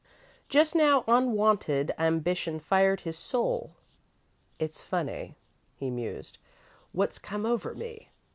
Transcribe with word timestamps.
Just 0.49 0.73
now, 0.73 1.03
unwonted 1.07 1.93
ambition 1.99 2.59
fired 2.59 3.01
his 3.01 3.15
soul. 3.15 3.75
"It's 4.57 4.81
funny," 4.81 5.35
he 5.75 5.91
mused, 5.91 6.39
"what's 6.91 7.19
come 7.19 7.45
over 7.45 7.75
me. 7.75 8.09